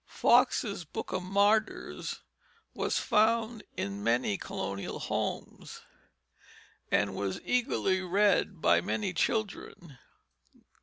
Foxe's 0.07 0.83
Book 0.83 1.11
of 1.11 1.21
Martyrs 1.21 2.21
was 2.73 2.97
found 2.97 3.63
in 3.77 4.03
many 4.03 4.35
colonial 4.35 4.97
homes, 4.97 5.81
and 6.91 7.13
was 7.13 7.39
eagerly 7.45 8.01
read 8.01 8.59
by 8.59 8.81
many 8.81 9.13
children. 9.13 9.99